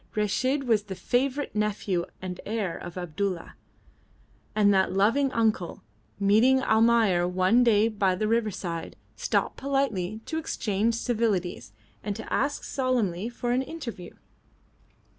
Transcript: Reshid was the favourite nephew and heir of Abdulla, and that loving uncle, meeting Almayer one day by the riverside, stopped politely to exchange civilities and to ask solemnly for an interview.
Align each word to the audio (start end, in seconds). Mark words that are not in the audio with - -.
Reshid 0.15 0.63
was 0.63 0.85
the 0.85 0.95
favourite 0.95 1.55
nephew 1.55 2.07
and 2.23 2.41
heir 2.43 2.75
of 2.75 2.97
Abdulla, 2.97 3.53
and 4.55 4.73
that 4.73 4.91
loving 4.91 5.31
uncle, 5.31 5.83
meeting 6.19 6.59
Almayer 6.63 7.27
one 7.27 7.63
day 7.63 7.87
by 7.87 8.15
the 8.15 8.27
riverside, 8.27 8.95
stopped 9.15 9.57
politely 9.57 10.19
to 10.25 10.39
exchange 10.39 10.95
civilities 10.95 11.71
and 12.03 12.15
to 12.15 12.33
ask 12.33 12.63
solemnly 12.63 13.29
for 13.29 13.51
an 13.51 13.61
interview. 13.61 14.15